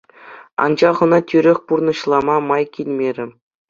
[0.65, 3.27] Анчах ӑна тӳрех пурнӑҫлама май килмерӗ.